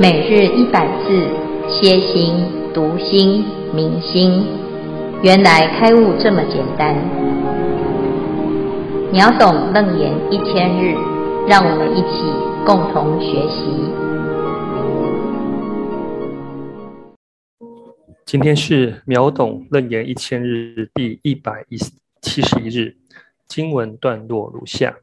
[0.00, 1.26] 每日一百字，
[1.68, 2.32] 歇心、
[2.72, 4.46] 读心、明心，
[5.24, 6.94] 原来开悟这么简单。
[9.12, 10.94] 秒懂楞严一千日，
[11.48, 12.22] 让我们一起
[12.64, 13.90] 共同学习。
[18.24, 21.76] 今天是秒懂楞严一千日第一百一
[22.22, 22.94] 七十一日，
[23.48, 24.94] 经文段落如下：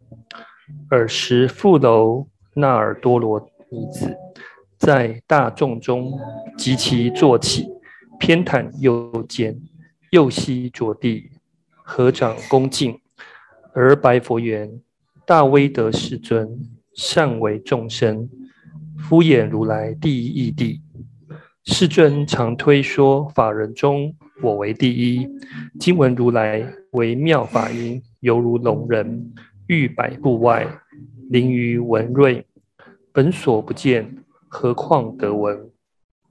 [0.89, 4.15] 尔时富楼那尔多罗尼子。
[4.85, 6.13] 在大众中，
[6.55, 7.67] 及其坐起，
[8.19, 9.59] 偏袒右肩，
[10.11, 11.31] 右膝着地，
[11.73, 12.99] 合掌恭敬，
[13.73, 14.79] 而白佛言
[15.25, 16.47] ：“大威德世尊，
[16.93, 18.29] 善为众生，
[18.99, 20.79] 敷衍如来第一义谛。
[21.63, 24.13] 世尊常推说法人中，
[24.43, 25.27] 我为第一。
[25.79, 29.33] 今闻如来为妙法音，犹如聋人，
[29.65, 30.67] 欲百步外，
[31.31, 32.45] 临于文瑞，
[33.11, 34.15] 本所不见。”
[34.55, 35.69] 何况得闻？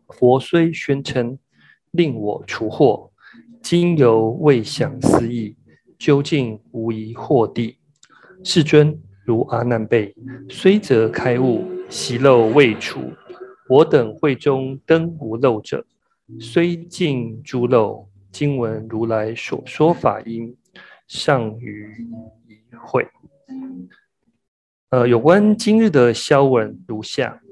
[0.09, 1.39] 佛虽宣称，
[1.91, 3.11] 令我除惑，
[3.61, 5.55] 今犹未想思议，
[5.99, 7.77] 究竟无疑惑地。
[8.43, 10.17] 世尊，如阿难辈，
[10.49, 13.13] 虽则开悟，习漏未除。
[13.69, 15.85] 我等会中灯无漏者，
[16.41, 20.57] 虽尽诸漏，今闻如来所说法音，
[21.07, 22.09] 尚余
[22.49, 23.07] 疑会。
[24.89, 27.43] 呃，有关今日的消文如下。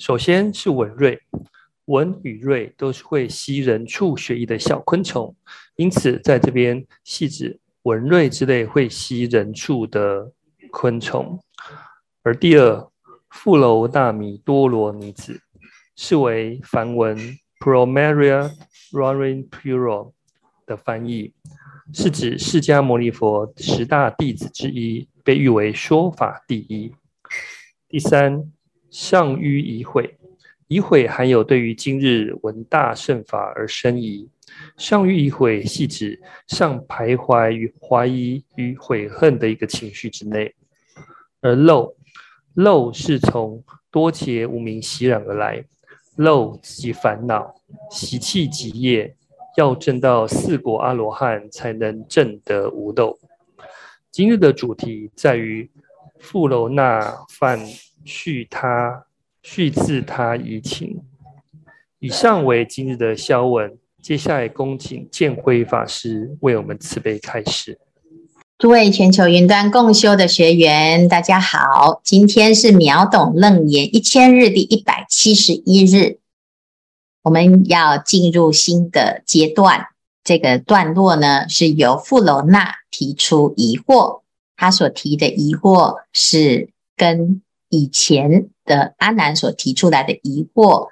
[0.00, 1.20] 首先是闻睿，
[1.84, 5.36] 闻与瑞都是会吸人畜血液的小昆虫，
[5.76, 10.32] 因此在这边系指闻睿之类会吸人畜的
[10.70, 11.38] 昆虫。
[12.22, 12.90] 而第二，
[13.28, 15.38] 富楼那弥多罗尼子，
[15.94, 17.14] 是为梵文
[17.58, 18.50] Promaria
[18.92, 20.12] Rarimpuro
[20.64, 21.34] 的翻译，
[21.92, 26.90] 是指释迦牟尼佛十大弟子之一，被誉为说法第一。
[27.86, 28.50] 第三。
[28.90, 30.16] 尚余疑悔，
[30.66, 34.28] 疑悔含有对于今日闻大圣法而生疑。
[34.76, 40.52] 尚余疑悔系指尚徘徊于怀疑与悔恨的一个情绪之内。
[41.40, 41.94] 而漏，
[42.54, 43.62] 漏是从
[43.92, 45.64] 多劫无明习染而来，
[46.16, 47.54] 漏即烦恼，
[47.92, 49.14] 习气即业，
[49.56, 53.16] 要证到四果阿罗汉才能证得无漏。
[54.10, 55.70] 今日的主题在于
[56.18, 57.60] 富楼那梵。
[58.04, 59.06] 续他
[59.42, 61.02] 续自他疑情，
[61.98, 63.76] 以上为今日的消文。
[64.02, 67.78] 接下来恭请建辉法师为我们慈悲开示。
[68.58, 76.18] 诸位全球云端共修的学员，大家好，今天是秒懂楞严一千日第一百七十一日，
[77.22, 79.88] 我们要进入新的阶段。
[80.24, 84.22] 这个段落呢，是由富楼那提出疑惑，
[84.56, 87.42] 他所提的疑惑是跟。
[87.70, 90.88] 以前的阿难所提出来的疑惑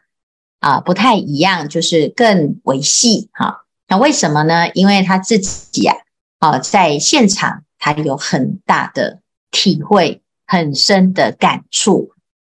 [0.60, 3.66] 啊，不太一样，就是更为细哈。
[3.88, 4.70] 那为什么呢？
[4.72, 5.96] 因为他自己啊，
[6.38, 12.12] 啊，在现场他有很大的体会，很深的感触。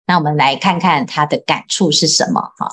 [0.08, 2.72] 那我们来看看他的感触是什么哈。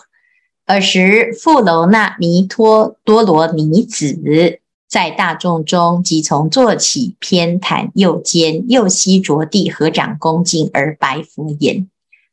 [0.67, 4.61] 尔时富楼那弥陀多罗尼子。
[4.91, 11.89] 在大众中，即从坐起，偏袒右肩，右膝着地，合掌恭敬而白佛言：“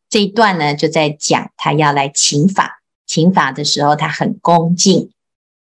[0.09, 2.81] 这一段呢，就在讲他要来请法。
[3.05, 5.11] 请法的时候，他很恭敬。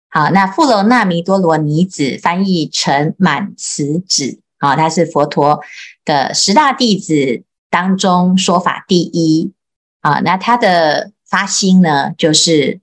[0.09, 5.61] 好，那富楼那弥多罗尼子翻译成满慈子，好，他是佛陀
[6.03, 9.53] 的十大弟子当中说法第一。
[10.01, 12.81] 啊，那他的发心呢，就是。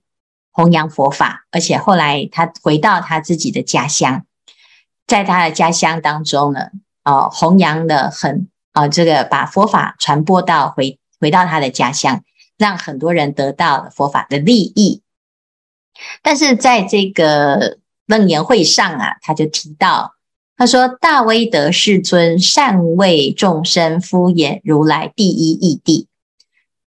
[0.54, 4.24] 弘扬佛法，而且后来他回到他自己的家乡，
[5.04, 6.68] 在他的家乡当中呢，
[7.02, 12.22] 哦，弘扬了很啊，这个把佛法传播到回回到他的家乡，
[12.56, 15.02] 让很多人得到佛法的利益。
[16.22, 20.14] 但是在这个楞严会上啊，他就提到，
[20.56, 26.06] 他说：“大威德世尊善为众生敷衍如来第一义谛。”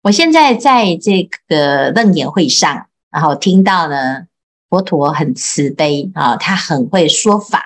[0.03, 2.85] 我现在在这个楞严会上。
[3.15, 4.23] 然后听到呢，
[4.69, 7.63] 佛陀很慈悲啊，他很会说法。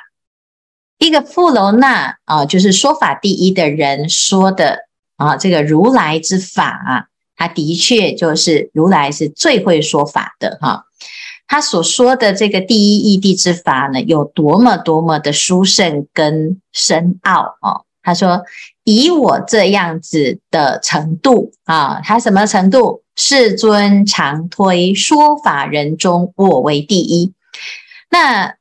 [1.00, 4.82] 一个富楼那啊，就是说法第一的人说的
[5.16, 7.06] 啊，这个如来之法啊，
[7.36, 10.86] 他的确就是如来是最会说法的哈。
[11.48, 17.82] 他所说的这个第一义谛之法呢，有多么多么的殊胜跟深奥啊。
[18.04, 18.44] 他说
[18.86, 23.02] ：“以我这样子的程度啊，他什么程度？
[23.20, 27.34] 世尊常推说法人中，我为第一。
[28.10, 28.56] 那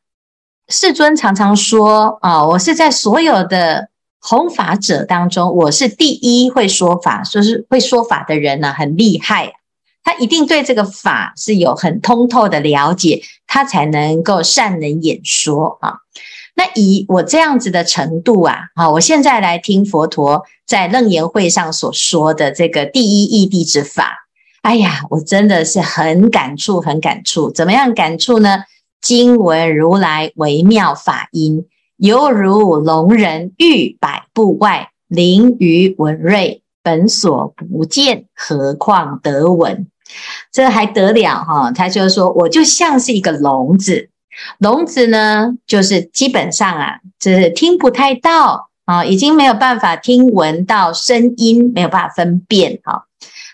[0.67, 3.89] 世尊常常说啊，我是在所有的
[4.21, 9.53] 弘法者当中，我是第一会说法，说是会说法的人呢，很厉害。
[10.03, 15.99] 他一定对这个法是有很通透的了解，他才能够善能演说啊。
[16.57, 24.28] 那以我这样子的程度啊，啊，我现在来听佛陀在楞严会上所说的这个第一义谛之法，
[24.69, 27.51] 哎呀，我真的是很感触，很感触。
[27.51, 28.65] 怎么样感触呢？
[29.01, 31.65] 今闻如来微妙法音，
[31.97, 39.87] 犹如聋人欲百步外，灵鱼文瑞，本所不见，何况得闻？
[40.53, 41.73] 这还得了哈？
[41.73, 44.11] 他就说，我就像是一个聋子。
[44.59, 53.07] 聋子呢，就是基本上啊，就是听不太到啊，已经没有办法听闻到声音，没有办法分辨哈。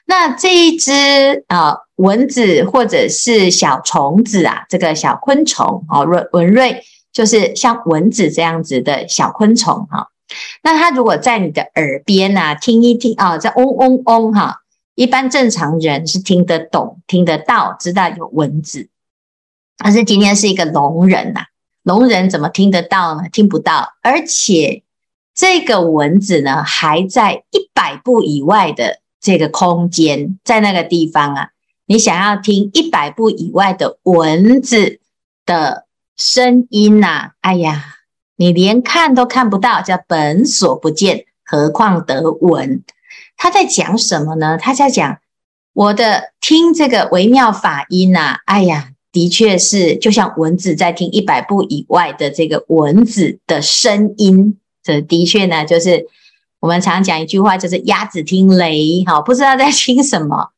[0.06, 10.08] 那这一只啊蚊子或者是小虫子啊，这个小昆虫啊，锐文锐就是像蚊子这样子的小昆虫哈。
[10.62, 14.62] 那它如果在你的耳边啊听一听啊，在嗡嗡嗡哈，
[14.94, 18.88] 一般正常人是听得懂、听得到、知道有蚊子。
[19.78, 21.46] 但是今天是一个聋人呐、啊，
[21.82, 23.28] 聋人怎么听得到呢？
[23.32, 24.82] 听不到，而且
[25.34, 31.49] 这个蚊子呢，还在一百步以外的这个空间，在那个地方啊，
[31.87, 35.00] 你想要听一百步以外的蚊子
[35.47, 37.97] 的声音呐、啊，哎呀，
[38.37, 42.85] 你连看都看不到，叫本所不见，何况得闻？
[43.38, 44.59] 他在讲什么呢？
[44.59, 45.19] 他在讲
[45.73, 48.91] 我的听这个微妙法音呐、啊，哎呀。
[49.15, 56.05] 的确是，就像蚊子在听一百步以外的这个蚊子的声音，这的确呢，就是
[56.64, 60.49] 我们常讲一句话，就是鸭子听雷，哈，不知道在听什么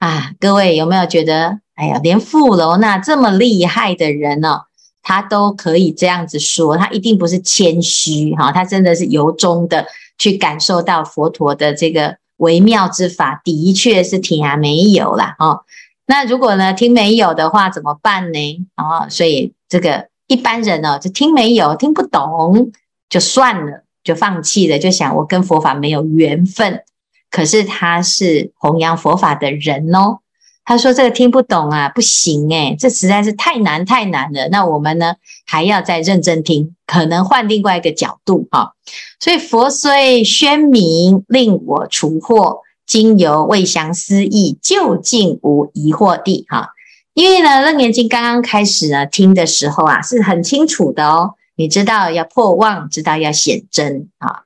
[0.00, 0.32] 啊。
[0.40, 4.62] 各位有没有觉得，哎呀，连富楼那这么厉害的人呢、哦，
[5.00, 9.86] 他都可以这样子说，他一定不是谦虚，哈，他真的是由衷的
[10.18, 15.36] 去感受到佛陀的这个微妙之法，的确是听啊没有啦。
[15.38, 15.60] 哦。
[16.06, 18.66] 那如果呢，听没有的话怎么办呢？
[18.74, 22.72] 哦，所以这个一般人、哦，就听没有，听不懂
[23.08, 26.82] 就算了，就放弃了，就想我跟佛法没有缘分。
[27.30, 30.18] 可是他是弘扬佛法的人哦，
[30.64, 34.48] 他说这个听不懂啊，不行诶，这实在是太难太难了。
[34.50, 35.14] 那我们呢，
[35.44, 38.74] 还要再认真听，可能换另外一个角度哈、
[39.18, 42.60] 所以佛虽宣明，令我除惑。
[42.86, 46.68] 经由未详思议，究竟无疑惑地哈。
[47.14, 51.32] 因为呢，楞严经刚刚开始呢听的时候啊，是很清楚的哦。
[51.56, 54.44] 你知道要破妄，知道要显真啊。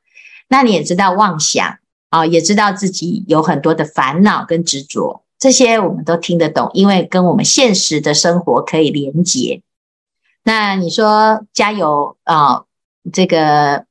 [0.49, 1.79] 那你也知道妄想
[2.11, 9.63] 啊，也知道自己有很多的烦恼跟执着，这些我们都听得懂，因为跟我们现实的生活可以连结。
[10.45, 12.65] 那你说加油啊，
[13.13, 13.87] 这个。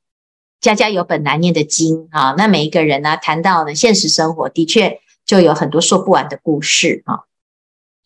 [0.60, 7.20] 家家有本难念的经啊，那每一个人呢，谈到呢现实生活，的确就有很多说不完的故事啊。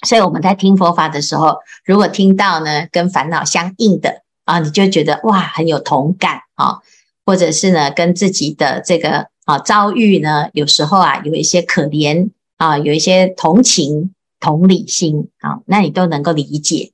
[0.06, 6.82] 所以我们在听佛法的时候，如果听到呢跟烦恼相应的啊，你就觉得哇很有同感啊，
[7.26, 16.92] 或者是呢跟自己的这个啊遭遇呢，有时候啊有一些可怜啊，有一些同情、同理心啊，那你都能够理解。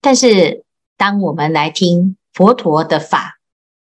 [0.00, 0.64] 但是
[0.96, 3.38] 当我们来听佛陀的法，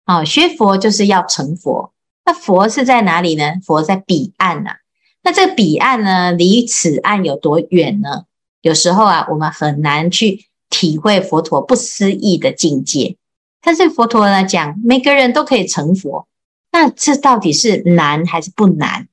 [0.04, 1.92] 啊，学佛就是要成佛。
[2.25, 3.54] 那佛是在哪里呢？
[3.64, 4.78] 佛在彼岸呐。
[5.23, 8.25] 那这个彼岸呢，离此岸有多远呢？
[8.62, 13.17] 有时候啊，我们很难去体会佛陀不思议的境界。
[13.61, 16.27] 但是佛陀呢讲，每个人都可以成佛。
[16.73, 19.09] 那这到底是难还是不难？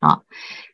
[0.00, 0.22] 啊，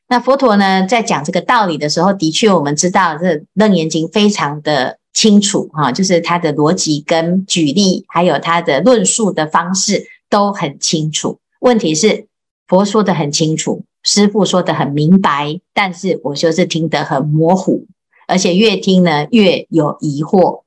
[0.09, 4.99] 那佛陀呢在讲这个道理的时候，的确我们知道这《楞严经》非常的。
[5.15, 11.39] 清楚哈，就是他的逻辑跟举例，还有他的论述的方式都很清楚。
[11.61, 12.29] 问题是
[12.67, 17.87] 佛说得很清楚，师父说得很明白，但是我就是听得很模糊，
[18.33, 20.63] 而且越听呢越有疑惑。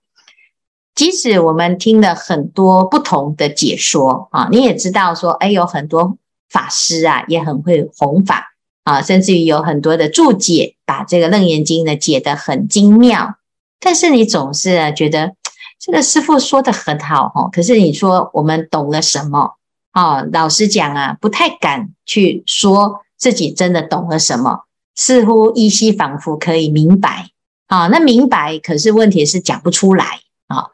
[0.93, 6.17] 即使我们听了很多不同的解说啊，你也知道说，哎，有很多
[6.49, 8.53] 法师啊也很会弘法
[8.85, 13.35] 啊，甚至于有很多的注解，把这个《楞严经》呢解得很精妙。
[13.81, 15.35] 但是你总是觉得
[15.79, 19.55] 这个师傅说的很好哈，可是你说我们懂了什么
[19.91, 20.21] 啊？
[20.31, 24.61] 老实讲啊，不太敢去说自己真的懂了什么，
[24.95, 27.31] 似乎依稀仿佛可以明白
[27.75, 27.87] 啊。
[27.87, 30.05] 那明白，可是问题是讲不出来
[30.47, 30.67] 啊。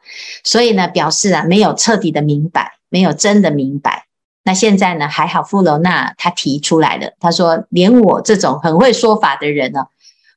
[0.44, 4.06] 所以呢，表示啊，没有彻底的明白，没有真的明白。
[4.44, 9.86] 那现在呢，还好富楼那他提出来了，他说连我这种很会说法的人呢。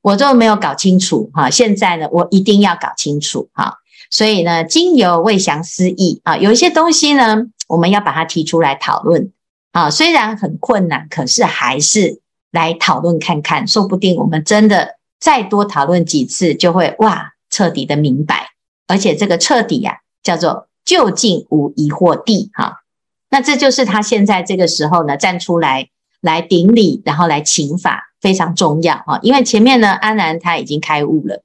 [0.01, 3.79] 我都没有搞清楚哈，现在呢，我一定要搞清楚哈。
[4.11, 9.31] 所以呢，经由未详思议啊，有一些东西呢，我们要把它提出来讨论
[9.71, 9.89] 啊。
[9.89, 18.51] 虽然很困难，可是还是来讨论看看，说不定我们真的再多讨论几次，就会哇，彻底的明白。
[18.85, 22.83] 而且这个彻底呀、叫做究竟无疑惑地哈。
[23.31, 25.89] 那这就是他现在这个时候呢，站出来
[26.21, 29.17] 来顶礼，然后来请法，非常重要哈。
[29.23, 31.41] 因为前面呢，安然他已经开悟了，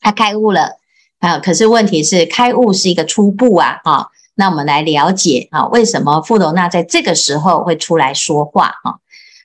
[0.00, 0.76] 他开悟了
[1.18, 1.40] 啊。
[1.40, 4.10] 可是问题是，开悟是一个初步啊哈。
[4.36, 9.00] 那我们来了解啊，为什么富楼那在这个时候会出来说话哈？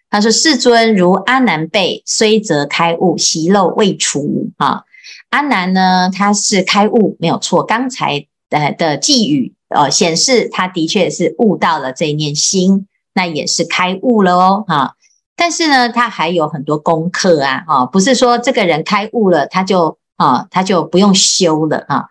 [0.09, 4.83] 他说：“世尊，如阿难辈，虽则开悟，习漏未除啊。”
[5.31, 7.63] 阿难呢，他是开悟没有错。
[7.63, 14.95] 刚才的的偈语，呃，显示他的确是悟到了这一念心，那也是开悟了哦，哈。
[15.35, 22.05] 但是呢，他还有很多功课啊，哈，不是说这个人开悟了，他就啊，他就不用修了啊。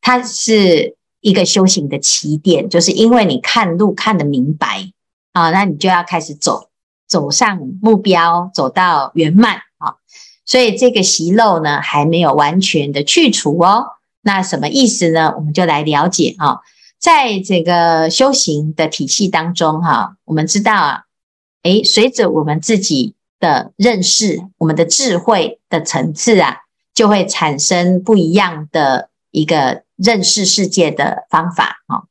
[0.00, 4.90] 他是一个修行的起点，就是因为你看路看得明白
[5.32, 6.70] 啊，那你就要开始走，
[7.12, 9.96] 走上目标，走到圆满啊。
[10.46, 13.84] 所以这个习漏呢，还没有完全的去除哦。
[14.22, 15.34] 那什么意思呢？
[15.36, 16.60] 我们就来了解啊。
[16.98, 21.02] 在这个修行的体系当中，哈，我们知道啊，
[21.64, 26.60] 诶，随着我们自己的认识，我们的智慧的层次啊，
[26.94, 32.04] 就会产生不一样的一个认识世界的方法啊。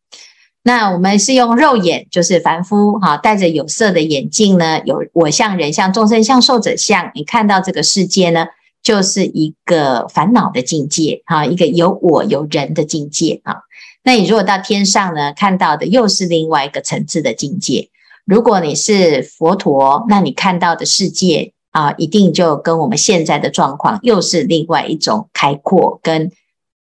[0.64, 8.46] 那我们是用肉眼，就是凡夫哈，戴着有色的眼镜呢，有我相、人相、众生相、寿者相，你看到这个世界呢，
[8.84, 13.56] 就是一个烦恼的境界哈，一个有我有人的境界啊。
[14.04, 17.90] 那你如果到天上呢，看到的又是另外一个层次的境界。
[18.26, 26.32] 如果你是佛陀，那你看到的世界啊，一定就跟我们现在的状况又是另外一种开阔跟。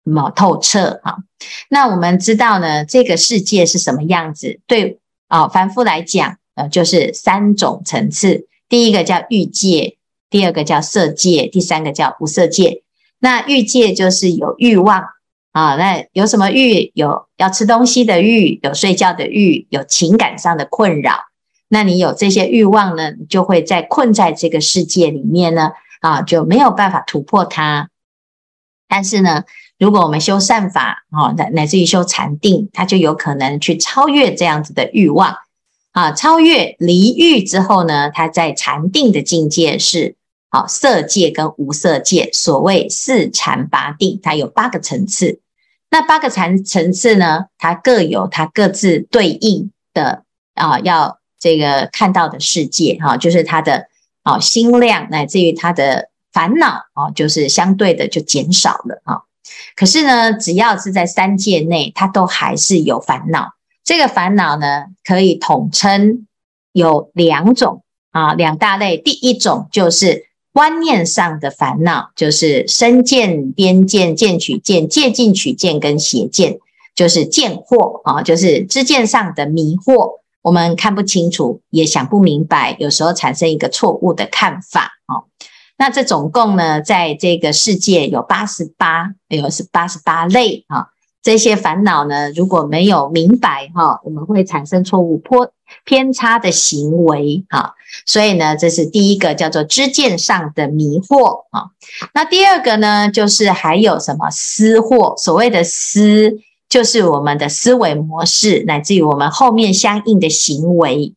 [0.10, 1.18] 么透彻啊，
[1.70, 4.60] 那我们知道呢，这个世界是什么样子？
[4.68, 8.48] 对啊，凡夫来讲，呃，就是三种层次。
[8.68, 9.98] 第一个叫欲界，
[10.30, 12.84] 第二个叫色界，第三个叫无色界。
[13.20, 15.04] 那欲界就是有欲望
[15.52, 16.92] 啊，那有什么欲？
[16.94, 21.26] 有要吃东西的欲，有睡觉的欲，有情感上的困扰。
[21.68, 27.90] 那你有这些欲望呢，你就会在困在这个世界里面呢，啊，就没有办法突破它。
[28.88, 29.44] 但是呢，
[29.80, 35.34] 如果我们修善法，哦，乃乃至于修禅定，它就有可能去超越这样子的欲望
[35.94, 40.16] 啊，超越离欲之后呢，它在禅定的境界是
[40.50, 45.40] 好色界跟无色界，所谓四禅八定，它有八个层次。
[45.90, 50.24] 那八个禅层次呢，它各有它各自对应的
[50.56, 53.88] 啊，要这个看到的世界哈，就是它的
[54.24, 59.22] 啊心量，乃至于它的烦恼啊，就是相对的就减少了啊。
[59.80, 63.54] 可是呢，只要是在三界内，它都还是有烦恼。
[63.86, 66.28] 这个烦恼呢，可以统称
[66.74, 67.82] 有两种
[68.12, 68.98] 啊，两大类。
[68.98, 76.60] 第一种就是观念上的烦恼，就是身见、边见、见取见、戒禁取见跟邪见，
[76.94, 80.20] 就是见惑啊，就是知见上的迷惑。
[80.42, 85.24] 我们看不清楚，也想不明白，有时候产生一个错误的看法啊。
[85.80, 90.90] 那这总共呢，在这个世界有八十八，有是八十八类哈。
[91.22, 95.50] 这些烦恼呢，如果没有明白哈，我们会产生错误偏
[95.86, 97.76] 偏差的行为哈。
[98.06, 101.72] 所以呢，这是第一个叫做知见上的迷惑啊。
[102.14, 105.16] 那第二个呢，就是还有什么思惑？
[105.18, 111.14] 所谓的思，就是我们的思维模式，乃至于我们后面相应的行为。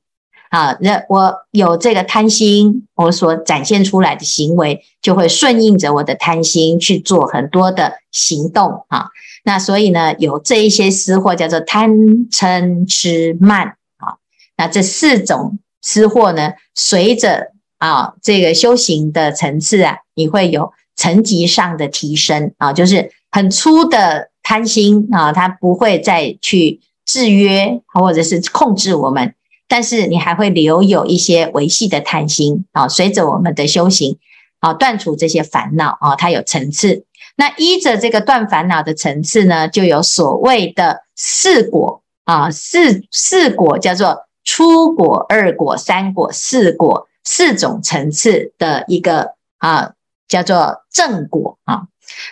[0.53, 9.07] 啊，那我有这个贪心，我所展现出来的行为就会顺应着我的贪心去做很多的行动啊。
[9.45, 11.91] 那所以呢，有这一些私货叫做贪
[12.29, 14.21] 嗔痴慢啊。
[14.59, 22.75] 那这四种私货呢，随着啊这个修行的层次啊，你会有层级上的提升啊。
[22.75, 29.35] 就是很粗的贪心啊，它不会再去制约或者是控制我们。
[29.73, 34.19] 但是你还会留有一些维系的贪心啊，随着我们的修行
[34.61, 37.07] 啊，断除这些烦恼啊，它有层次。
[37.37, 49.93] 那依着这个断烦恼的层次呢，就有所谓的四果啊，四四果叫做初果、二果、三果、四果，四种层次的一个啊，
[50.29, 51.85] 叫做正果啊。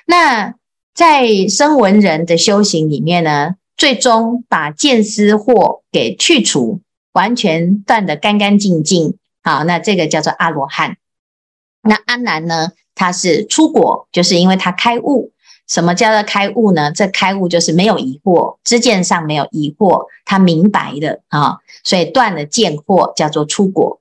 [0.05, 0.57] 那
[0.93, 6.83] 在声闻人的修行里面呢，最终把见思惑给去除。
[7.13, 10.97] 完全断得干干净净，好，那这个叫做阿罗汉。
[11.83, 12.73] 那阿难呢？
[12.95, 15.33] 他是出果，就是因为他开悟，
[15.67, 16.93] 什么叫做开悟呢？
[16.93, 24.01] 这开悟就是没有疑惑，知见上没有疑惑，他明白的啊，所以断了见惑叫做出果。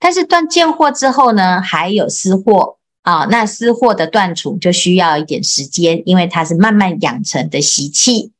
[0.00, 8.32] 但是断见惑之后呢，还有思惑啊，那思惑的断除就需要一点时间，因为它是慢慢养成的习气。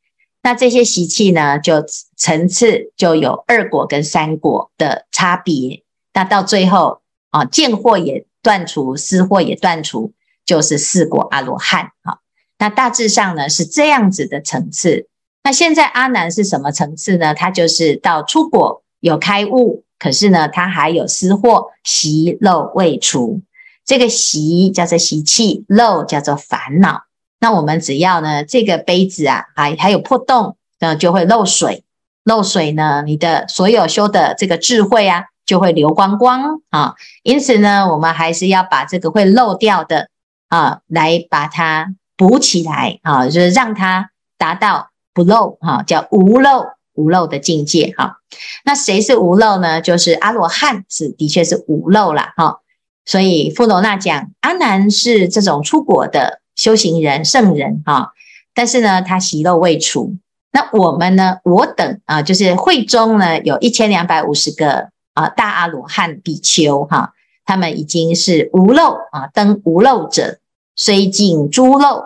[0.42, 1.84] 那这些习气呢，就
[2.16, 5.82] 层次就有二果跟三果的差别。
[6.14, 10.12] 那到最后啊，见惑也断除，思惑也断除，
[10.46, 12.18] 就是四果阿罗汉啊。
[12.58, 15.08] 那大致上呢是这样子的层次。
[15.42, 17.34] 那现在阿难是什么层次呢？
[17.34, 23.42] 他就是到初果有开悟，可是呢他还有思惑习漏未除。
[23.84, 27.02] 这个习叫做习气，漏叫做烦恼。
[27.40, 31.82] 那我们只要呢这个杯子啊还还有破洞，那就会漏水。
[32.22, 36.94] 漏水呢，你的所有修的这个智慧啊就会流光光啊。
[37.22, 40.08] 因此呢，我们还是要把这个会漏掉的
[40.48, 41.94] 啊来把它。
[42.20, 48.18] 补起来啊，就是让它达到不漏哈，叫无漏无漏的境界哈。
[48.62, 49.80] 那谁是无漏呢？
[49.80, 52.58] 就是阿罗汉是的确是无漏了哈。
[53.06, 58.12] 所以富罗那讲阿难是这种出国的修行人圣人哈，
[58.52, 60.14] 但是呢，他习漏未除。
[60.52, 61.38] 那我们呢？
[61.42, 67.14] 我等啊，就是会中呢有一千两百五十个啊大阿罗汉比丘哈，
[67.46, 70.38] 他们已经是无漏啊，登无漏者。
[70.76, 72.04] 虽尽诸漏，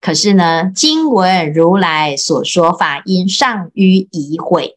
[0.00, 4.76] 可是呢，经文如来所说法音尚余疑悔。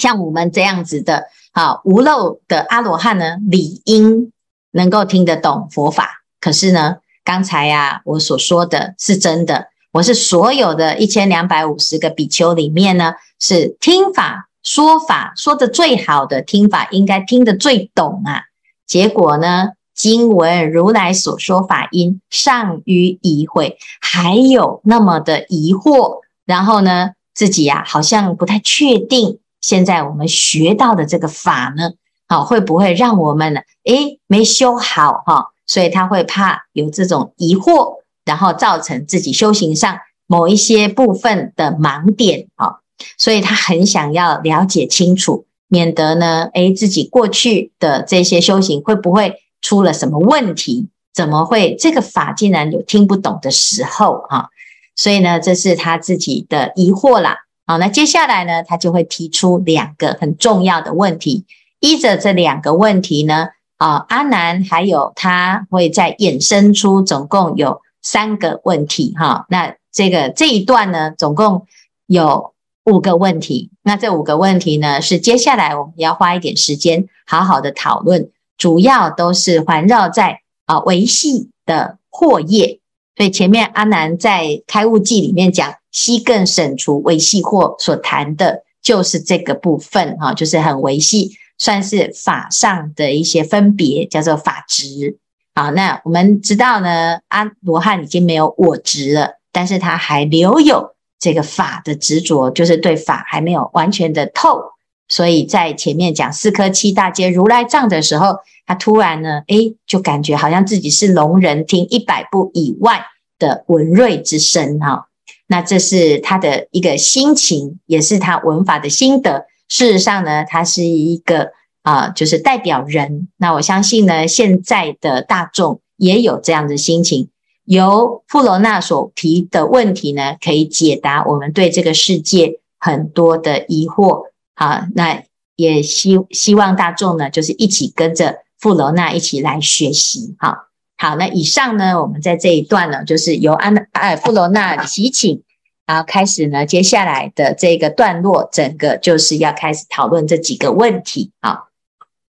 [0.00, 4.30] 像我们这样子的啊，无漏的阿罗汉呢，理应
[4.70, 6.22] 能够听得懂佛法。
[6.40, 9.68] 可是呢，刚才呀、我所说的是真的。
[9.92, 18.42] 我是所有的一千两百五十个比丘里面呢，是听法说法说得最好的，听法应该听得最懂啊。
[18.86, 19.70] 结果呢？
[19.94, 31.92] 经文如来所说法音尚于疑会，还有那么的疑惑，然后呢，自己呀、好像不太确定，现在我们学到的这个法呢，
[32.26, 33.60] 好会不会让我们呢？
[33.84, 42.80] 诶，没修好哈，所以他会怕有这种疑惑，然后造成自己修行上某一些部分的盲点啊，
[43.16, 49.38] 所以他很想要了解清楚，免得呢，诶，自己过去的这些修行会不会？
[49.64, 50.88] 出了什么问题？
[51.14, 54.48] 怎么会这个法竟然有听不懂的时候啊？
[54.96, 57.36] 所以呢，这是他自己的疑惑啦。
[57.64, 61.44] 好，那接下来呢，他就会提出两个很重要的问题。
[61.78, 63.50] 依着这两个问题呢，
[63.82, 69.44] 啊，阿难还有他会再衍生出总共有三个问题哈。
[69.48, 71.66] 那这个这一段呢，总共
[72.06, 73.72] 有五个问题。
[73.82, 78.30] 那这五个问题呢，是接下来我们要花一点时间好好的讨论。
[78.56, 82.78] 主要都是环绕在啊维系的惑业，
[83.16, 95.18] 所以前面阿难在开悟记里面讲，悉更省除维系惑所谈的就是这个部分哈，就是很维系，算是法上的一些分别，叫做法执。
[95.54, 104.60] 好，那我们知道呢，阿罗汉已经没有我执了，但是他还留有这个法的执着，就是对法还没有完全的透。
[105.06, 113.06] 所以在前面讲四科七大皆如来藏的时候，他突然呢，诶，就感觉好像自己是聋人听一百步以外
[113.38, 115.06] 的文瑞之声哈。
[115.46, 119.46] 那这是他的一个心情，也是他闻法的心得。
[119.72, 123.28] 事实上呢，他是一个啊，就是代表人。
[123.38, 127.30] 那我相信呢，现在的大众也有这样的心情。
[127.64, 134.24] 由富楼那所提的问题呢，可以解答我们对这个世界很多的疑惑。
[134.54, 135.22] 好，那
[135.56, 140.36] 也希希望大众呢，就是一起跟着富楼那一起来学习。
[140.38, 140.54] 好，
[140.98, 145.42] 好，那以上呢，我们在这一段呢，就是由安娜哎富楼那祈请，
[145.86, 151.32] 然后开始呢，接下来的这个段落，整个就是要开始讨论这几个问题。
[151.40, 151.68] 好，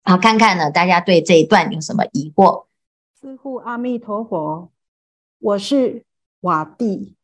[0.05, 2.67] 好，看看呢，大家对这一段有什么疑惑？
[3.21, 4.71] 师父阿弥陀佛，
[5.39, 6.05] 我是
[6.41, 7.17] 瓦地，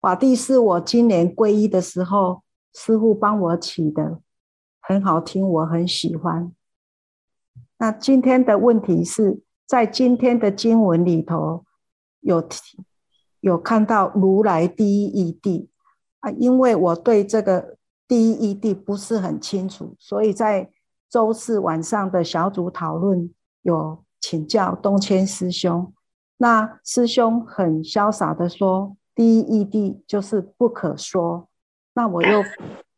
[0.00, 2.42] 瓦地是我今年皈依的时候。
[2.74, 4.18] 师父帮我起的，
[4.80, 6.50] 很好听，我很喜欢。
[7.76, 11.66] 那今天的问题是在今天的经文里头
[12.20, 12.78] 有提
[13.42, 15.66] 有看到如来第一义谛
[16.20, 17.76] 啊，因为我对这个
[18.08, 20.70] 第一义谛不是很清楚，所以在
[21.10, 23.28] 周四晚上的小组讨论
[23.62, 25.92] 有请教东迁师兄，
[26.36, 31.48] 那师兄很潇洒的说，第一义谛就是不可说。
[31.94, 32.42] 那我又，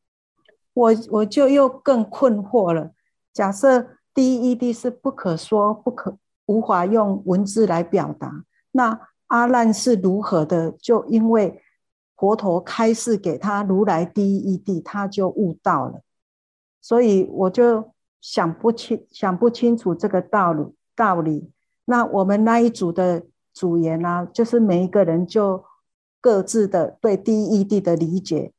[0.74, 2.92] 我我就又更困惑了。
[3.32, 9.00] 假设第一义谛是不可说、不可无法用文字来表达，那
[9.34, 11.60] 阿难是如何的，就因为
[12.16, 16.02] 佛陀开示给他如来第一义谛，他就悟到了。
[16.80, 21.50] 所以我就想不清，想不清楚这个道理道理。
[21.86, 25.64] 那我们那一组的组员呢、啊，就是每一个人就
[26.20, 28.52] 各自的对第一义谛的理解，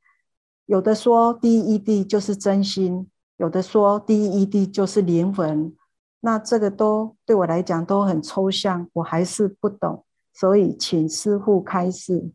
[0.66, 5.74] 有的说第一义谛就是真心，有的说第一义谛就是灵魂。
[6.20, 10.04] 那这个都对我来讲都很抽象，我还是不懂，
[10.38, 12.30] 所以请师傅开示。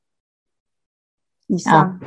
[1.46, 2.00] 以上。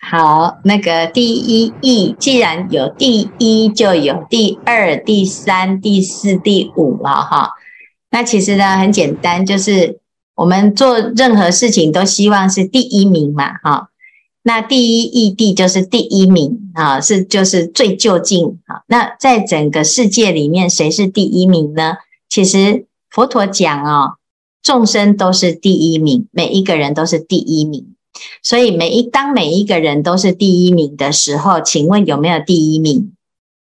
[0.00, 7.52] 好，那个第一义，既然有第一，就有第二、第三、第四、第五了哈。
[8.10, 9.98] 那其实呢，很简单，就是
[10.34, 13.88] 我们做任何事情都希望是第一名嘛哈。
[14.42, 18.82] 那第一义谛就是第一名啊，是就是最究竟啊。
[18.86, 21.96] 那在整个世界里面，谁是第一名呢？
[22.28, 24.18] 其实佛陀讲哦，
[24.66, 27.94] 众生都是第一名，每一个人都是第一名。
[28.42, 33.12] 所以每一当每一个人都是第一名的时候，请问有没有第一名？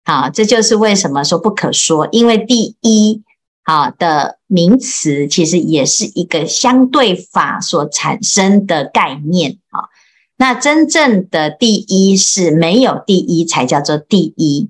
[0.03, 3.21] 好，这就是为什么说不可说，因为第一
[3.63, 9.85] 好的名词其实也是一个相对法所产生的概念啊。
[10.37, 14.69] 那真正的第一是没有第一才叫做第一，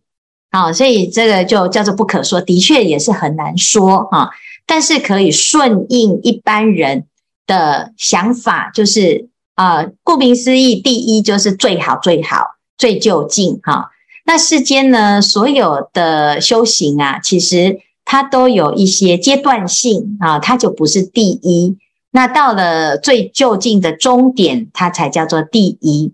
[0.52, 4.32] 好，所以这个就叫做不可说，的确也是很难说哈，
[4.68, 7.06] 但是可以顺应一般人
[7.48, 13.90] 的想法，就是啊，顾名思义，第一就是最好、最好、最究竟哈。
[14.26, 21.78] 那世间呢，所有的修行啊，其实它都有一些阶段性啊，它就不是第一。
[22.12, 26.14] 那到了最究竟的终点，它才叫做第一。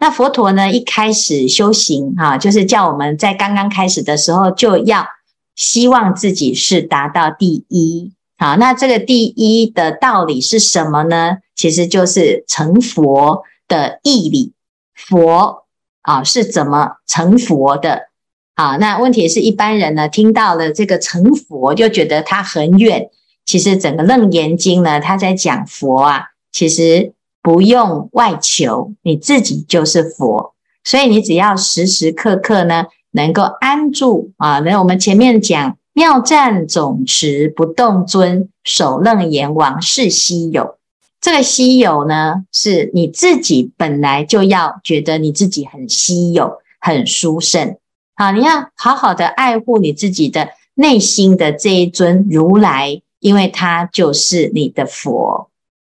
[0.00, 5.06] 那佛陀呢，一开始修行哈，就是叫我们在刚刚开始的时候，就要
[5.54, 8.12] 希望自己是达到第一。
[8.38, 11.38] 好，那这个第一的道理是什么呢？
[11.54, 14.52] 其实就是成佛的义理。
[14.94, 15.64] 佛
[16.02, 18.08] 啊是怎么成佛的？
[18.54, 23.08] 好，那问题是一般人呢，听到了这个成佛，就觉得它很远。
[23.44, 30.54] 其实整个《楞严经》呢，他在讲佛啊，其实不用外求，你自己就是佛。
[30.84, 34.58] 所以你只要时时刻刻呢，能够安住啊。
[34.58, 40.76] 那我们前面讲妙赞总持不动尊，首楞严王是稀有。
[41.20, 47.76] 这个稀有呢，是你自己本来就要觉得你自己很稀有、很殊胜
[48.16, 48.32] 啊。
[48.32, 53.00] 你要好好的爱护你自己的内心的这一尊如来。
[53.22, 55.48] 因为他就是你的佛，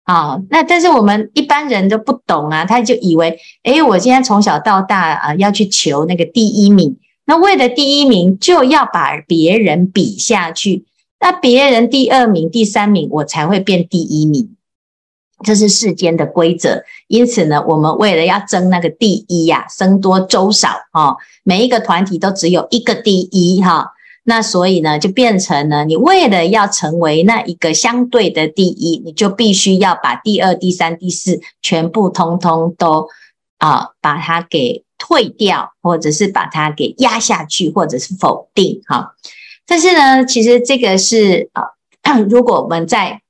[0.04, 6.96] 啊，那但是我们一般人都不懂啊，他就以为，诶，我今天从小到大啊，要去求那个第一名，
[7.28, 10.86] 那为了第一名就要把别人比下去，
[11.20, 14.56] 那别人第二名、第三名，我才会变第一名，
[15.44, 16.84] 这是世间的规则。
[17.06, 23.92] 因此呢，我们为了要争那个第一呀，僧多粥少哦，每一个团体都只有一个第一哈。
[24.24, 33.06] 那所以呢，就变成了你为了要成为那一个相对的第一，你就必须要把第二、第三、第四全部通通都
[33.58, 39.14] 啊把它给退掉，或者是把它给压下去，或者是否定哈。
[39.66, 43.22] 但是呢，其实这个是啊， 如果我们在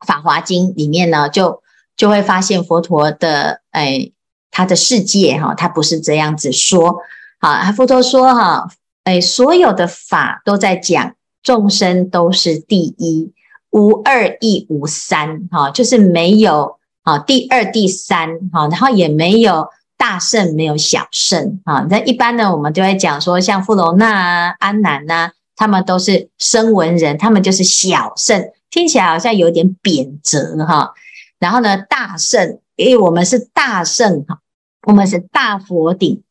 [0.06, 1.62] 《法华经》里面呢，就
[1.96, 4.10] 就会发现佛陀的哎
[4.50, 6.98] 他的世界哈，他不是这样子说
[7.38, 8.68] 啊，佛陀说哈。
[9.04, 13.34] 哎，所有的法都在讲众生都是第一，
[13.68, 21.86] 无二亦无三，哈，就是没有啊第二、第三，哈，然后也没有大圣，没有小圣，啊。
[21.90, 30.92] 那一般呢，我们就会讲说，像富楼那啊、安南呐，他们都是声闻人，他们就是小圣，听起来好像有点贬谪哈。
[31.38, 34.40] 然后呢，大圣，因为我们是大圣哈，
[34.86, 36.22] 我们是大佛顶，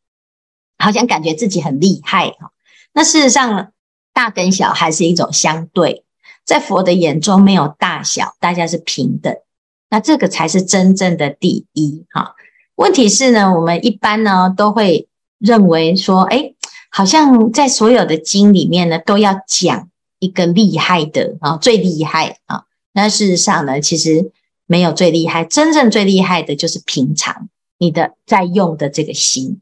[0.77, 2.51] 好像感觉自己很厉害哈。
[2.93, 3.71] 那事实上，
[4.13, 6.03] 大跟小还是一种相对，
[6.45, 9.35] 在佛的眼中没有大小，大家是平等。
[9.89, 12.35] 那这个才是真正的第一哈。
[12.83, 15.07] 问题是呢，我们一般呢都会
[15.39, 16.53] 认为说，哎，
[16.91, 19.87] 好像在所有的经里面呢，都要讲
[20.19, 22.63] 一个厉害的啊，最厉害啊。
[22.91, 24.31] 那事实上呢，其实
[24.65, 29.61] 没有最厉害，真正最厉害的就是平常你的在用的这个心。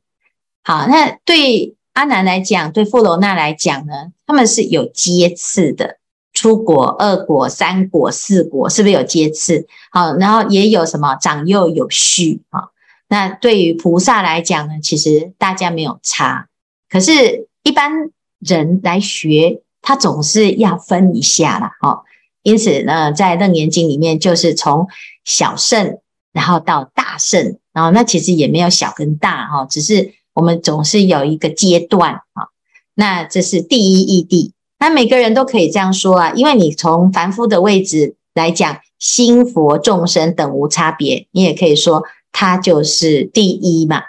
[0.63, 1.75] 好，那对。
[1.93, 3.93] 阿南来讲，对富楼那来讲呢，
[4.25, 5.97] 他们是有阶次的，
[6.31, 9.67] 出果、二果、三果、四果，是不是有阶次？
[9.91, 12.70] 好，然后也有什么长幼有序啊？
[13.11, 16.47] 那对于菩萨来讲呢，其实大家没有差，
[16.89, 17.91] 可是一般
[18.39, 21.73] 人来学，他总是要分一下啦。
[21.81, 22.03] 哈，
[22.41, 24.87] 因此呢，在楞严经里面，就是从
[25.25, 25.99] 小圣
[26.31, 32.47] 然后到大圣，然后那其实也没有小跟大哈，只是我们总是有一个阶段啊。
[32.95, 44.01] 那这是第一义谛，那每个人都可以这样说啊，因为你从凡夫的位置来讲，心佛众生等无差别，你也可以说它就是第一嘛。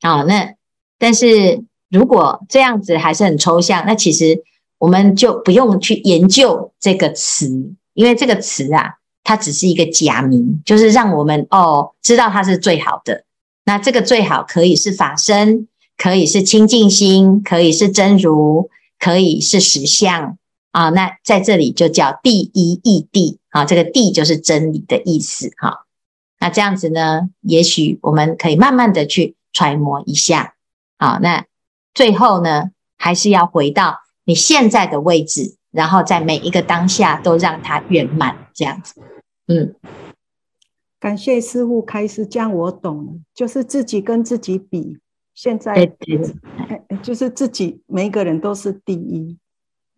[0.00, 0.54] 啊，那
[0.98, 4.42] 但是如果这样子还是很抽象，那其实
[4.78, 7.74] 我们就不用去研究这个词。
[7.94, 13.24] 因为这个词啊，它只是一个假名，就是让我们哦知道它是最好的。
[13.64, 20.38] 那这个最好可以是法身，可以是清净心，可以是真如，可以是实相
[20.70, 20.90] 啊。
[20.90, 25.86] 那在这里就叫第一义谛啊，这个谛就是真理的意思哈、
[26.38, 30.54] 那这样子呢，也许我们可以慢慢的去揣摩一下。
[30.98, 31.46] 好、啊，那
[31.94, 35.56] 最后呢，还是要回到你现在的位置。
[35.70, 39.02] 然后在每一个当下都让它圆满，这样子。
[39.48, 39.74] 嗯，
[40.98, 44.98] 感谢师傅开始，这样我懂了，就是自己跟自己比，
[45.34, 45.92] 现在
[47.02, 49.36] 就是自己每一个人都是第一，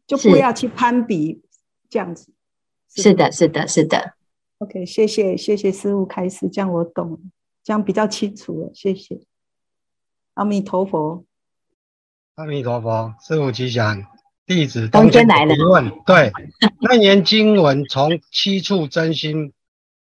[0.08, 1.40] 就不要去攀比，
[1.88, 2.32] 这样子。
[2.92, 4.14] 是的，是的，是的。
[4.60, 7.18] OK，谢谢，谢谢师傅开始，这样我懂了，
[7.64, 9.20] 这样比较清楚了，谢谢。
[10.34, 11.24] 阿弥陀佛，
[12.34, 14.06] 阿弥陀佛，师傅吉祥。
[14.46, 15.54] 弟子东间来了。
[15.54, 16.32] 提问对，
[16.80, 19.52] 楞严经文从七处真心、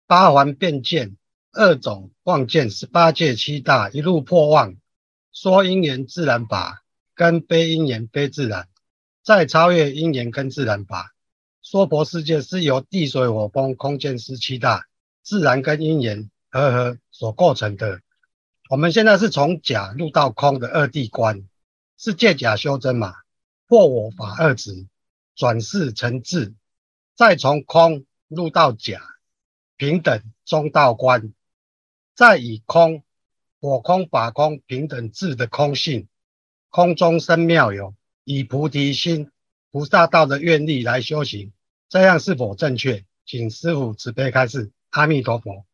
[0.06, 1.16] 八环变见、
[1.52, 4.76] 二种妄见、十八界七大一路破妄，
[5.32, 8.68] 说因缘自然法跟非因缘非自然，
[9.22, 11.13] 再超越因缘跟自然法，
[11.66, 14.87] 娑婆世界是由地水火风空间十七大
[15.22, 18.03] 自然跟因缘和合所构成的。
[18.68, 21.48] 我们现在是从假入到空的二谛观，
[21.96, 23.14] 是借假修真嘛？
[23.66, 24.87] 破我法二执，
[25.35, 26.53] 转世成智，
[27.16, 29.00] 再从空入到假，
[29.79, 31.33] 平等中道观，
[32.14, 33.03] 再以空
[33.59, 36.09] 我空法空平等智的空性，
[36.68, 39.31] 空中生妙有，以菩提心
[39.74, 41.50] 菩萨道的愿力来修行，
[41.88, 43.02] 这样是否正确？
[43.26, 44.70] 请师父慈悲开示。
[44.90, 45.64] 阿弥陀佛。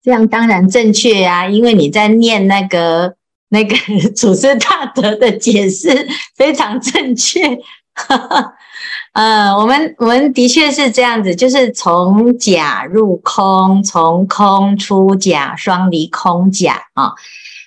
[0.00, 3.16] 这样当然正确啊，因为你在念那个。
[3.48, 3.76] 那个
[4.16, 7.38] 祖师大德的解释非常正确，
[9.12, 17.12] 呃，我们我们的确是这样子，就是从假入空，从空出假，双离空假啊。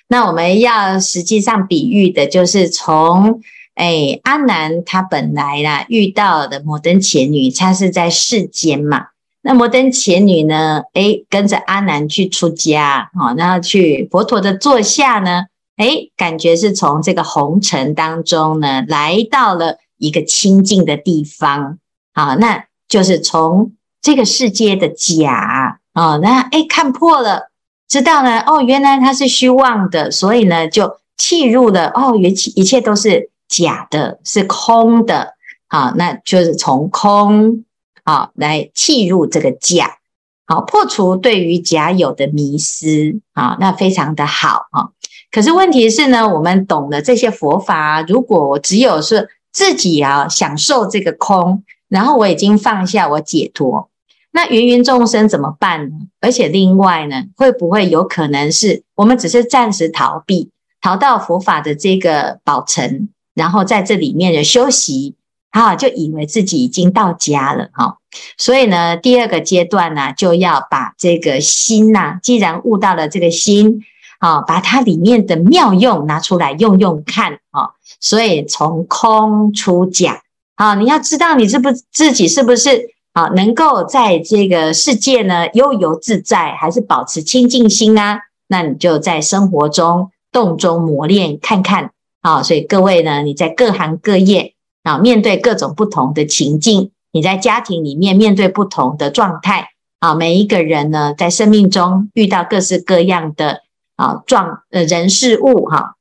[0.08, 3.40] 那我们要实际上比喻的就是从
[3.76, 9.06] 哎阿难他本来啦遇到的摩登伽女，她是在世间嘛，
[9.42, 15.44] 那摩登伽女呢，哎跟着阿难去出家啊，然后去佛陀的座下呢。
[15.76, 21.76] 哎，感觉是从这个红尘当中呢，来到了一个清净的地方
[22.14, 27.50] 啊，那就是从这个世界的假啊，那哎看破了，
[27.86, 35.34] 知道呢，哦，原来它是虚妄的，所以呢就弃入了，哦，一切一切都是假的，是空的，
[35.68, 37.64] 好，那就是从空
[38.04, 39.98] 啊来契入这个假，
[40.46, 44.88] 好，破除对于假有的迷思啊，那非常的好啊。
[45.30, 53.90] 可是问题是呢，我们懂了这些佛法，如果我只有是自己啊享受这个空，然后我已经放下我解脱，
[54.32, 55.96] 那芸芸众生怎么办呢？
[56.20, 65.14] 而且另外呢，会不会有可能是我们只是暂时逃避，逃到佛法的这个宝城，然后在这里面的休息，
[65.50, 67.98] 啊，就以为自己已经到家了哈。
[68.36, 73.84] 所以呢，第二个阶段呢，就要把这个心呐，既然悟到了这个心。
[74.18, 77.68] 啊，把它里面的妙用拿出来用用看啊！
[78.00, 80.22] 所以从空出假
[80.54, 88.20] 啊，你要知道你是不自己是不是啊，能够在这个世界呢悠游自在，还是保持清净心啊？
[88.48, 91.90] 那你就在生活中动中磨练看看
[92.28, 92.42] 啊！
[92.42, 99.68] 所以各位呢，你在各行各业啊，面对各种不同的情境，你在家庭里面面对不同的状态
[100.00, 103.62] 啊，每一个人呢，在生命中遇到各式各样的。
[103.96, 105.94] 啊，状呃人事物哈，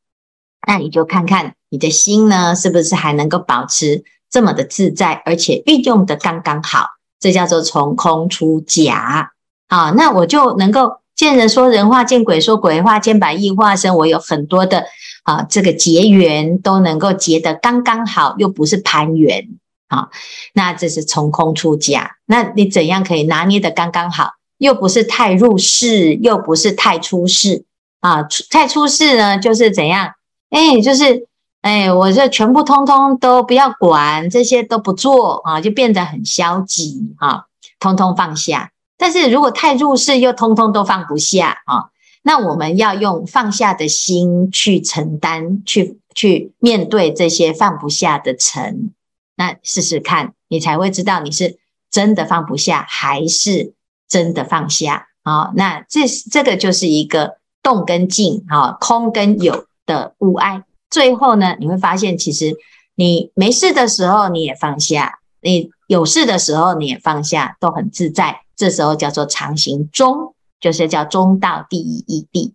[0.68, 6.88] 那你就看看你的心呢，是不是还能够保持这么的自在，而且运用的刚刚好，
[7.22, 9.32] 这叫做从空出假
[9.70, 9.92] 啊。
[9.92, 14.84] 那我就能够见人说人话，见鬼说鬼话，见百亿化身，我有很多的
[15.26, 19.50] 啊，这个结缘都能够结得刚刚好，又不是攀缘
[19.90, 20.10] 啊。
[20.54, 27.66] 那这是从空出假，那你怎样可以拿捏得刚刚好，又不是太入世，又不是太出世。
[28.02, 30.14] 啊，太出世呢，就是怎样？
[30.52, 31.28] 哎，就是
[31.62, 37.46] 哎，我这全部通通都不要管，这些都不做啊，就变得很消极啊，
[37.80, 38.70] 通通放下。
[38.96, 41.90] 但是如果太入世，又通通都放不下啊，
[42.28, 48.92] 那我们要用放下的心去承担，去去面对这些放不下的尘。
[49.36, 51.60] 那试试看，你才会知道你是
[51.92, 53.74] 真的放不下，还是
[54.10, 55.52] 真的放下啊？
[55.56, 60.64] 那这这个就是一个动跟静啊，空跟有的无碍。
[60.90, 62.56] 最后呢，你会发现，其实
[62.96, 68.42] 你没事的时候你也放下，你有事的时候你也放下，都很自在。
[68.56, 72.54] 这时候叫做常行中，就是叫中道第一义谛。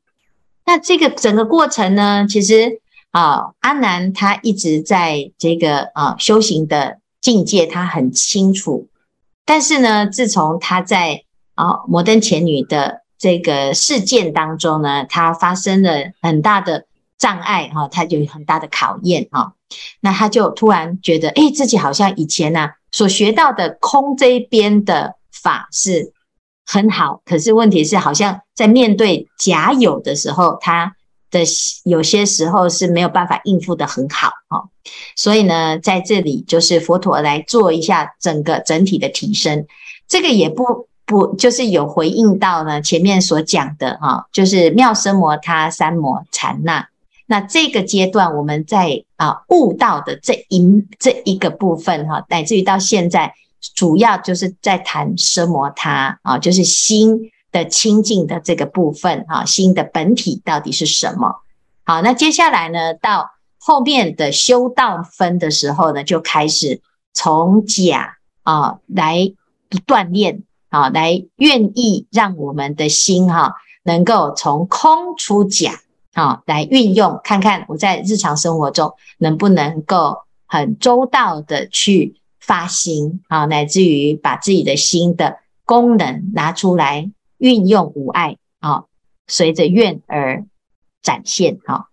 [0.65, 8.89] 那这个整个过程呢，其实啊，阿难他一直在这个啊修行的境界，他很清楚。
[9.45, 16.87] 但是呢，自从他在啊摩登伽女的这个事件当中呢，他发生了很大的。
[17.21, 19.53] 障碍哈，他就有很大的考验哈，
[20.01, 26.15] 那他就突然觉得，诶，自己好像以前呢所学到的空这边的法是
[26.73, 30.95] 很好，可是问题是，好像在面对假有的时候，他
[31.29, 31.41] 的
[31.85, 34.63] 有些时候是没有办法应付得很好哈，
[35.17, 39.67] 所以呢，在这里就是佛陀来做一下整个整体的提升，
[40.07, 46.87] 这个也不不就是有回应到呢前面所讲的哈，就是妙生摩他三摩禅那。
[47.27, 53.35] 那这个阶段，我们在啊悟道的这一这一个部分哈，乃至于到现在，
[53.75, 61.43] 主要就是在谈奢摩他啊，就是心的清净的这个部分啊，心的本体到底是什么？
[61.85, 66.81] 好，那接下来呢，到后面的修道分的时候呢，就开始
[67.13, 69.33] 从假啊来
[69.87, 75.81] 锻炼啊，来愿意让我们的心哈，能够从空出假。
[76.13, 82.20] 啊，来运用看看我在日常生活中能不能够很周到的去
[82.51, 87.09] 发心啊，乃至于把自己的心的功能拿出来
[87.39, 88.87] 运用无碍啊，
[89.29, 90.45] 随着愿而
[91.01, 91.85] 展现啊。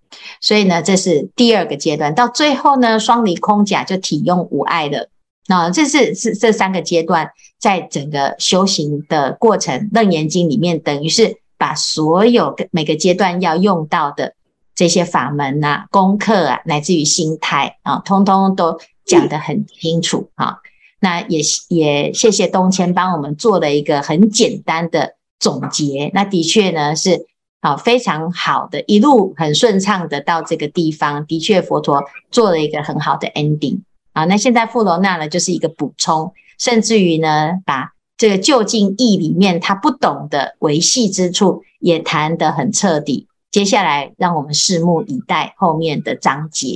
[0.41, 2.15] 所以呢，这是第二个阶段。
[2.15, 5.11] 到最后呢，双离空假就体用无碍了。
[5.47, 11.37] 那这是是这三个阶段，在整个修行的过程，《楞严经》里面等于是。
[11.59, 14.35] 把所有每个阶段要用到的
[14.75, 20.57] 这些法门啊、功课啊，乃至于心态啊，通通都讲得很清楚啊。
[20.99, 26.11] 那也也谢谢东谦帮我们做了一个很简单的总结。
[26.13, 27.25] 那的确呢是
[27.61, 33.79] 啊非常好的，一路很顺畅的到这个地方，的确佛陀做了一个很好的 ending
[34.13, 34.25] 啊。
[34.25, 37.93] 那现在富罗那呢就是一个补充，甚至于呢把。
[38.19, 43.27] 这个究竟义里面，他不懂的维系之处也谈得很彻底。
[43.51, 46.67] 接下来，让我们拭目以待后面的章节。